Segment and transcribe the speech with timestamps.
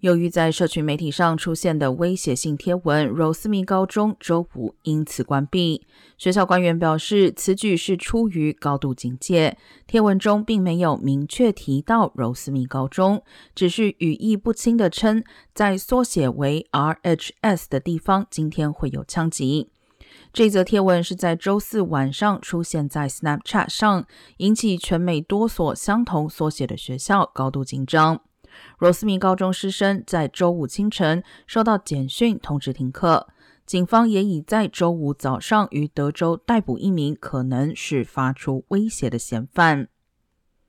[0.00, 5.88] 由于在社群媒体上出现的威胁性贴文，柔斯密高中周五因此关闭。
[6.16, 9.58] 学校官员表示，此举是出于高度警戒。
[9.88, 13.24] 贴文中并没有明确提到柔斯密高中，
[13.56, 19.70] 只是语义不清的称，在缩写为 RHS 的地方今天会有枪击。
[20.32, 24.06] 这则贴文是在周四晚上出现在 Snapchat 上，
[24.36, 28.20] 引起全美多所相同缩写的学校高度紧张。
[28.78, 33.28] 罗斯密高中师生在周五清晨收到简讯通知停课，
[33.66, 39.88] 警方也已在周五早上于德州逮捕一名可能是发出威胁的嫌犯。